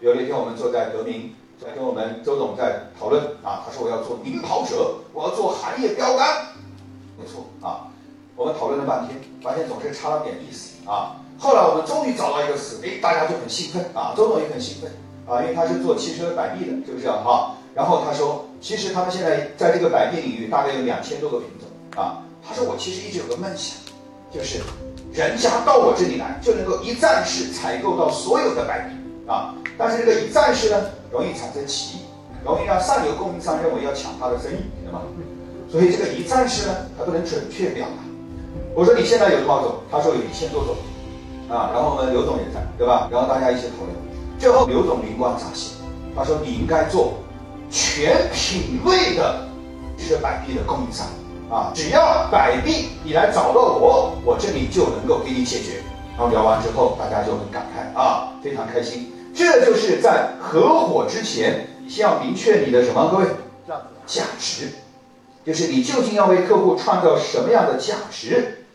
[0.00, 6.46] 有那天我们坐在德明，在跟我们周总在讨论啊，他说我要做领跑者，我要做行业标杆，
[7.18, 7.88] 没错啊。
[8.36, 11.16] 我们讨论了半天，发现总是差了点意思啊。
[11.36, 14.92] 后来我们终于找到一个词，哎，大家就很兴奋啊，周总也很兴奋
[15.26, 17.10] 啊，因为他是做汽车摆臂的，是不是？
[17.10, 22.22] 哈，然后他说，其实他们现在在这个摆臂领域大概有两千多个品种啊。
[22.46, 23.76] 他说我其实一直有个梦想，
[24.32, 24.60] 就是
[25.12, 28.94] 人家到我这里来就能够一站式采购到所有的摆臂
[29.28, 29.54] 啊。
[29.76, 30.76] 但是这个一站式呢，
[31.12, 32.00] 容易产生歧义，
[32.44, 35.02] 容易让上游供应商认为要抢他的生意，对吗？
[35.70, 38.02] 所以这个一站式呢，它不能准确表达。
[38.74, 39.74] 我说你现在有多少种？
[39.90, 40.74] 他说有一千多种。
[41.48, 43.08] 啊，然后我们刘总也在，对吧？
[43.10, 43.96] 然后大家一起讨论，
[44.38, 45.78] 最后刘总灵光乍现，
[46.14, 47.14] 他说你应该做
[47.70, 49.48] 全品类的
[49.96, 51.06] 这个摆臂的供应商
[51.48, 55.80] 啊，只要摆臂你来找到我，我这里就能够给你解决。
[56.18, 59.10] 然后聊完之后，大家就很感慨啊，非常开心。
[59.38, 63.08] 这就是在合伙之前，你先要明确你的什么？
[63.08, 63.26] 各位，
[64.04, 64.70] 价值，
[65.46, 68.66] 就是你究竟要为客户创造什么样的价值？